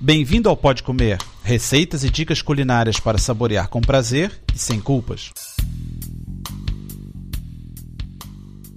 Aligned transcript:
Bem-vindo 0.00 0.48
ao 0.48 0.56
Pode 0.56 0.84
Comer, 0.84 1.18
receitas 1.42 2.04
e 2.04 2.08
dicas 2.08 2.40
culinárias 2.40 3.00
para 3.00 3.18
saborear 3.18 3.68
com 3.68 3.80
prazer 3.80 4.30
e 4.54 4.56
sem 4.56 4.80
culpas. 4.80 5.32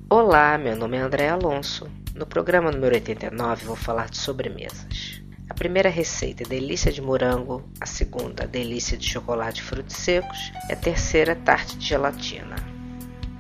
Olá, 0.09 0.57
meu 0.57 0.75
nome 0.75 0.97
é 0.97 1.01
André 1.01 1.29
Alonso. 1.29 1.87
No 2.15 2.25
programa 2.25 2.71
número 2.71 2.95
89 2.95 3.65
vou 3.65 3.75
falar 3.75 4.09
de 4.09 4.17
sobremesas. 4.17 5.21
A 5.47 5.53
primeira 5.53 5.89
receita 5.89 6.41
é 6.41 6.47
delícia 6.47 6.91
de 6.91 7.03
morango, 7.03 7.69
a 7.79 7.85
segunda 7.85 8.47
delícia 8.47 8.97
de 8.97 9.07
chocolate 9.07 9.61
e 9.61 9.63
frutos 9.63 9.97
secos 9.97 10.51
e 10.67 10.73
a 10.73 10.75
terceira 10.75 11.35
tarte 11.35 11.77
de 11.77 11.85
gelatina. 11.85 12.55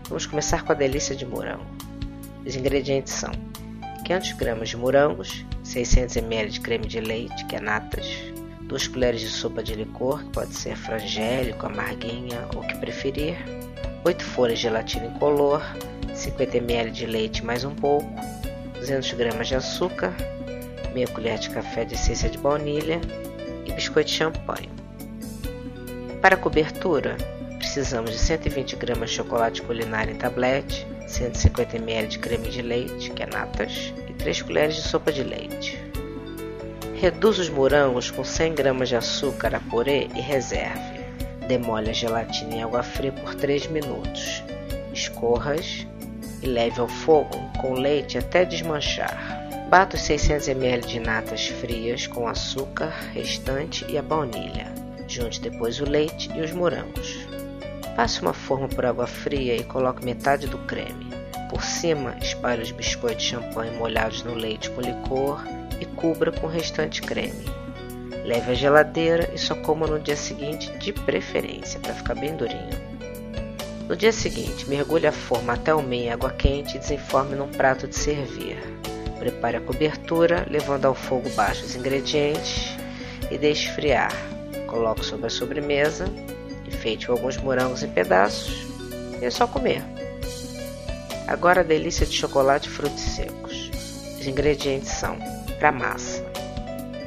Vamos 0.07 0.27
começar 0.27 0.61
com 0.61 0.71
a 0.71 0.75
delícia 0.75 1.15
de 1.15 1.25
morango. 1.25 1.65
Os 2.45 2.55
ingredientes 2.55 3.13
são 3.13 3.31
500 4.05 4.33
gramas 4.33 4.69
de 4.69 4.77
morangos, 4.77 5.43
600 5.71 6.17
ml 6.17 6.49
de 6.49 6.59
creme 6.59 6.85
de 6.85 6.99
leite, 6.99 7.45
que 7.45 7.55
é 7.55 7.61
natas, 7.61 8.05
2 8.63 8.87
colheres 8.89 9.21
de 9.21 9.29
sopa 9.29 9.63
de 9.63 9.73
licor, 9.73 10.21
que 10.23 10.31
pode 10.31 10.53
ser 10.53 10.75
frangélico, 10.75 11.65
amarguinha 11.65 12.45
ou 12.53 12.61
o 12.61 12.67
que 12.67 12.75
preferir, 12.77 13.37
8 14.03 14.21
folhas 14.21 14.59
de 14.59 14.63
gelatina 14.63 15.05
incolor, 15.05 15.63
50 16.13 16.57
ml 16.57 16.91
de 16.91 17.05
leite 17.05 17.45
mais 17.45 17.63
um 17.63 17.73
pouco, 17.73 18.09
200 18.75 19.13
gramas 19.13 19.47
de 19.47 19.55
açúcar, 19.55 20.13
meia 20.93 21.07
colher 21.07 21.39
de 21.39 21.49
café 21.49 21.85
de 21.85 21.93
essência 21.93 22.29
de 22.29 22.37
baunilha 22.37 22.99
e 23.65 23.71
biscoito 23.71 24.09
de 24.09 24.17
champanhe. 24.17 24.69
Para 26.21 26.35
a 26.35 26.37
cobertura, 26.37 27.15
precisamos 27.57 28.11
de 28.11 28.17
120 28.17 28.75
gramas 28.75 29.09
de 29.09 29.15
chocolate 29.15 29.61
culinário 29.61 30.13
em 30.13 30.17
tablete, 30.17 30.85
150 31.07 31.77
ml 31.77 32.07
de 32.09 32.19
creme 32.19 32.49
de 32.49 32.61
leite, 32.61 33.09
que 33.11 33.23
é 33.23 33.25
natas, 33.25 33.93
3 34.21 34.43
colheres 34.43 34.75
de 34.75 34.83
sopa 34.83 35.11
de 35.11 35.23
leite. 35.23 35.81
Reduz 36.95 37.39
os 37.39 37.49
morangos 37.49 38.11
com 38.11 38.23
100 38.23 38.53
gramas 38.53 38.89
de 38.89 38.95
açúcar 38.95 39.55
a 39.55 39.59
purê 39.59 40.07
e 40.15 40.21
reserve. 40.21 41.01
Demole 41.47 41.89
a 41.89 41.93
gelatina 41.93 42.55
em 42.55 42.63
água 42.63 42.83
fria 42.83 43.11
por 43.11 43.33
3 43.33 43.65
minutos. 43.67 44.43
Escorras 44.93 45.87
e 46.43 46.45
leve 46.45 46.79
ao 46.79 46.87
fogo 46.87 47.35
com 47.59 47.73
leite 47.73 48.19
até 48.19 48.45
desmanchar. 48.45 49.41
Bata 49.69 49.95
os 49.95 50.03
600 50.03 50.49
ml 50.49 50.85
de 50.85 50.99
natas 50.99 51.47
frias 51.47 52.05
com 52.05 52.27
açúcar 52.27 52.93
restante 53.13 53.83
e 53.89 53.97
a 53.97 54.03
baunilha. 54.03 54.71
Junte 55.07 55.41
depois 55.41 55.79
o 55.79 55.89
leite 55.89 56.29
e 56.35 56.41
os 56.41 56.51
morangos. 56.51 57.27
Passe 57.95 58.21
uma 58.21 58.33
forma 58.33 58.67
por 58.67 58.85
água 58.85 59.07
fria 59.07 59.55
e 59.55 59.63
coloque 59.63 60.05
metade 60.05 60.45
do 60.45 60.59
creme. 60.59 61.20
Por 61.51 61.61
cima, 61.61 62.15
espalhe 62.21 62.63
os 62.63 62.71
biscoitos 62.71 63.25
de 63.25 63.31
champanhe 63.31 63.77
molhados 63.77 64.23
no 64.23 64.33
leite 64.33 64.69
com 64.69 64.79
licor 64.79 65.43
e 65.81 65.85
cubra 65.85 66.31
com 66.31 66.47
o 66.47 66.49
restante 66.49 67.01
creme. 67.01 67.43
Leve 68.23 68.51
à 68.51 68.53
geladeira 68.53 69.29
e 69.33 69.37
só 69.37 69.53
coma 69.55 69.85
no 69.85 69.99
dia 69.99 70.15
seguinte, 70.15 70.71
de 70.77 70.93
preferência, 70.93 71.77
para 71.81 71.93
ficar 71.93 72.15
bem 72.15 72.37
durinho. 72.37 72.69
No 73.85 73.97
dia 73.97 74.13
seguinte, 74.13 74.69
mergulhe 74.69 75.07
a 75.07 75.11
forma 75.11 75.51
até 75.51 75.75
o 75.75 75.83
meio 75.83 76.05
em 76.05 76.11
água 76.11 76.31
quente 76.31 76.77
e 76.77 76.79
desenforme 76.79 77.35
num 77.35 77.49
prato 77.49 77.85
de 77.85 77.97
servir. 77.97 78.57
Prepare 79.19 79.57
a 79.57 79.61
cobertura, 79.61 80.47
levando 80.49 80.85
ao 80.85 80.95
fogo 80.95 81.29
baixo 81.31 81.65
os 81.65 81.75
ingredientes 81.75 82.77
e 83.29 83.37
deixe 83.37 83.67
esfriar. 83.67 84.13
Coloque 84.67 85.03
sobre 85.03 85.27
a 85.27 85.29
sobremesa 85.29 86.05
Enfeite 86.65 87.11
alguns 87.11 87.35
morangos 87.35 87.83
em 87.83 87.89
pedaços 87.89 88.65
e 89.21 89.25
é 89.25 89.29
só 89.29 89.45
comer. 89.45 89.83
Agora 91.31 91.61
a 91.61 91.63
delícia 91.63 92.05
de 92.05 92.11
chocolate 92.11 92.67
e 92.67 92.71
frutos 92.73 92.99
secos. 92.99 93.71
Os 94.19 94.27
ingredientes 94.27 94.89
são 94.89 95.17
para 95.57 95.71
massa: 95.71 96.21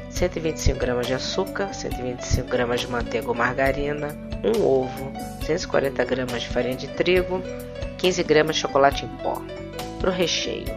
125 0.08 0.78
gramas 0.78 1.06
de 1.06 1.12
açúcar, 1.12 1.74
125 1.74 2.48
gramas 2.48 2.80
de 2.80 2.88
manteiga 2.88 3.28
ou 3.28 3.34
margarina, 3.34 4.16
um 4.42 4.64
ovo, 4.64 5.12
240 5.40 6.02
gramas 6.06 6.40
de 6.40 6.48
farinha 6.48 6.74
de 6.74 6.88
trigo, 6.88 7.42
15 7.98 8.22
gramas 8.22 8.56
de 8.56 8.62
chocolate 8.62 9.04
em 9.04 9.08
pó. 9.18 9.42
Para 10.00 10.08
o 10.08 10.12
recheio: 10.14 10.74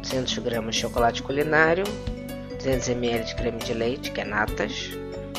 200 0.00 0.38
gramas 0.38 0.74
de 0.74 0.80
chocolate 0.80 1.22
culinário, 1.22 1.84
200 2.54 2.88
ml 2.88 3.24
de 3.26 3.34
creme 3.34 3.58
de 3.58 3.74
leite, 3.74 4.10
que 4.10 4.22
é 4.22 4.24
natas, 4.24 4.90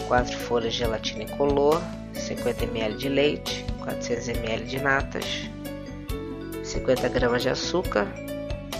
4 0.07 0.37
folhas 0.37 0.73
de 0.73 0.77
gelatina 0.77 1.23
incolor, 1.23 1.81
50 2.13 2.65
ml 2.65 2.97
de 2.97 3.09
leite, 3.09 3.65
400 3.79 4.27
ml 4.27 4.63
de 4.65 4.79
natas, 4.79 5.49
50 6.71 7.09
gramas 7.09 7.41
de 7.41 7.49
açúcar, 7.49 8.07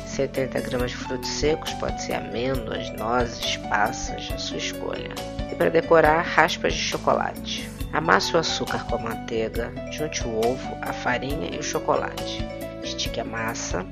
70 0.08 0.62
gramas 0.62 0.92
de 0.92 0.98
frutos 0.98 1.30
secos, 1.30 1.74
pode 1.74 2.02
ser 2.02 2.14
amêndoas, 2.14 2.90
nozes, 2.92 3.58
passas, 3.68 4.30
a 4.34 4.38
sua 4.38 4.58
escolha. 4.58 5.10
E 5.52 5.56
para 5.56 5.70
decorar, 5.70 6.22
raspas 6.22 6.74
de 6.74 6.80
chocolate. 6.80 7.70
Amasse 7.92 8.34
o 8.34 8.40
açúcar 8.40 8.86
com 8.86 8.96
a 8.96 9.00
manteiga, 9.00 9.74
junte 9.92 10.26
o 10.26 10.38
ovo, 10.38 10.78
a 10.82 10.94
farinha 10.94 11.54
e 11.54 11.60
o 11.60 11.64
chocolate. 11.64 12.48
Estique 12.82 13.20
a 13.20 13.26
massa, 13.26 13.86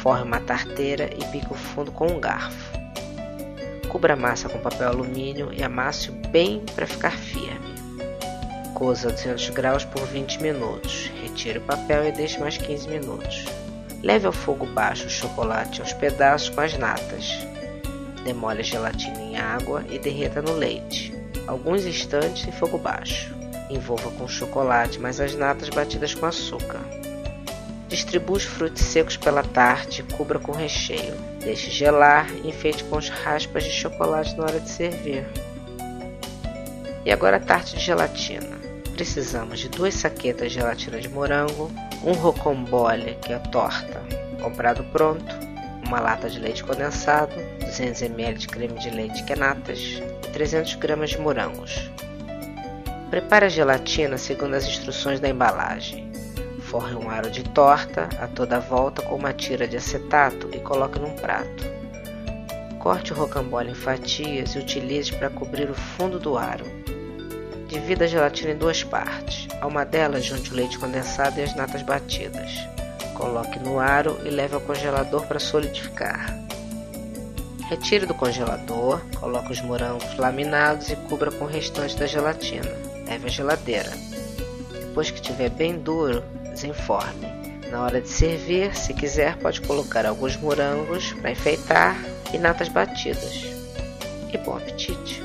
forre 0.00 0.22
uma 0.22 0.40
tarteira 0.40 1.10
e 1.12 1.22
pique 1.26 1.52
o 1.52 1.54
fundo 1.54 1.92
com 1.92 2.06
um 2.06 2.18
garfo. 2.18 2.72
Cubra 3.90 4.14
a 4.14 4.16
massa 4.16 4.48
com 4.48 4.58
papel 4.58 4.88
alumínio 4.88 5.52
e 5.52 5.62
amasse 5.62 6.10
bem 6.10 6.64
para 6.74 6.86
ficar 6.86 7.12
firme. 7.12 7.73
Coza 8.74 9.08
a 9.08 9.12
200 9.12 9.50
graus 9.50 9.84
por 9.84 10.04
20 10.04 10.42
minutos. 10.42 11.10
Retire 11.22 11.58
o 11.58 11.62
papel 11.62 12.08
e 12.08 12.12
deixe 12.12 12.40
mais 12.40 12.58
15 12.58 12.88
minutos. 12.88 13.44
Leve 14.02 14.26
ao 14.26 14.32
fogo 14.32 14.66
baixo 14.66 15.06
o 15.06 15.10
chocolate 15.10 15.80
aos 15.80 15.92
pedaços 15.92 16.48
com 16.48 16.60
as 16.60 16.76
natas. 16.76 17.38
Demole 18.24 18.60
a 18.60 18.64
gelatina 18.64 19.20
em 19.20 19.36
água 19.36 19.84
e 19.88 19.98
derreta 19.98 20.42
no 20.42 20.52
leite. 20.52 21.14
Alguns 21.46 21.86
instantes 21.86 22.48
em 22.48 22.52
fogo 22.52 22.76
baixo. 22.76 23.32
Envolva 23.70 24.10
com 24.10 24.24
o 24.24 24.28
chocolate 24.28 24.98
mais 24.98 25.20
as 25.20 25.36
natas 25.36 25.68
batidas 25.68 26.12
com 26.12 26.26
açúcar. 26.26 26.80
Distribua 27.88 28.38
os 28.38 28.42
frutos 28.42 28.82
secos 28.82 29.16
pela 29.16 29.44
tarte 29.44 30.00
e 30.00 30.14
cubra 30.16 30.40
com 30.40 30.50
recheio. 30.50 31.14
Deixe 31.38 31.70
gelar 31.70 32.28
e 32.42 32.48
enfeite 32.48 32.82
com 32.84 32.98
as 32.98 33.08
raspas 33.08 33.62
de 33.62 33.70
chocolate 33.70 34.36
na 34.36 34.42
hora 34.44 34.58
de 34.58 34.68
servir. 34.68 35.24
E 37.04 37.12
agora 37.12 37.36
a 37.36 37.40
tarte 37.40 37.76
de 37.76 37.82
gelatina 37.82 38.64
precisamos 38.94 39.58
de 39.58 39.68
duas 39.68 39.94
saquetas 39.94 40.52
de 40.52 40.58
gelatina 40.58 41.00
de 41.00 41.08
morango, 41.08 41.70
um 42.04 42.12
rocambole, 42.12 43.18
que 43.20 43.32
é 43.32 43.38
torta, 43.38 44.00
comprado 44.40 44.84
pronto, 44.84 45.34
uma 45.84 46.00
lata 46.00 46.30
de 46.30 46.38
leite 46.38 46.64
condensado, 46.64 47.34
200 47.60 48.02
ml 48.02 48.38
de 48.38 48.48
creme 48.48 48.78
de 48.78 48.90
leite 48.90 49.22
que 49.24 49.32
é 49.32 49.36
natas 49.36 49.78
e 49.80 50.30
300 50.30 50.74
gramas 50.76 51.10
de 51.10 51.18
morangos. 51.18 51.90
Prepare 53.10 53.46
a 53.46 53.48
gelatina 53.48 54.16
segundo 54.16 54.54
as 54.54 54.64
instruções 54.64 55.20
da 55.20 55.28
embalagem. 55.28 56.10
Forre 56.60 56.94
um 56.94 57.10
aro 57.10 57.30
de 57.30 57.44
torta 57.44 58.08
a 58.18 58.26
toda 58.26 58.58
volta 58.58 59.02
com 59.02 59.16
uma 59.16 59.32
tira 59.32 59.68
de 59.68 59.76
acetato 59.76 60.48
e 60.52 60.58
coloque 60.58 60.98
num 60.98 61.14
prato. 61.14 61.64
Corte 62.80 63.12
o 63.12 63.16
rocambole 63.16 63.70
em 63.70 63.74
fatias 63.74 64.54
e 64.54 64.58
utilize 64.58 65.12
para 65.12 65.30
cobrir 65.30 65.70
o 65.70 65.74
fundo 65.74 66.18
do 66.18 66.36
aro. 66.36 66.83
Divida 67.74 68.04
a 68.04 68.06
gelatina 68.06 68.52
em 68.52 68.56
duas 68.56 68.84
partes. 68.84 69.48
A 69.60 69.66
uma 69.66 69.84
delas, 69.84 70.24
junte 70.24 70.52
o 70.52 70.54
leite 70.54 70.78
condensado 70.78 71.40
e 71.40 71.42
as 71.42 71.56
natas 71.56 71.82
batidas. 71.82 72.52
Coloque 73.14 73.58
no 73.58 73.80
aro 73.80 74.16
e 74.24 74.30
leve 74.30 74.54
ao 74.54 74.60
congelador 74.60 75.26
para 75.26 75.40
solidificar. 75.40 76.38
Retire 77.68 78.06
do 78.06 78.14
congelador, 78.14 79.00
coloque 79.18 79.50
os 79.50 79.60
morangos 79.60 80.16
laminados 80.16 80.88
e 80.88 80.94
cubra 80.94 81.32
com 81.32 81.46
o 81.46 81.48
restante 81.48 81.96
da 81.96 82.06
gelatina. 82.06 82.70
Leve 83.08 83.26
à 83.26 83.28
geladeira. 83.28 83.90
Depois 84.70 85.10
que 85.10 85.20
estiver 85.20 85.50
bem 85.50 85.76
duro, 85.76 86.22
desenforme. 86.52 87.26
Na 87.72 87.82
hora 87.82 88.00
de 88.00 88.08
servir, 88.08 88.72
se 88.76 88.94
quiser, 88.94 89.36
pode 89.38 89.60
colocar 89.60 90.06
alguns 90.06 90.36
morangos 90.36 91.12
para 91.14 91.32
enfeitar 91.32 91.96
e 92.32 92.38
natas 92.38 92.68
batidas. 92.68 93.34
E 94.32 94.38
bom 94.38 94.58
apetite! 94.58 95.24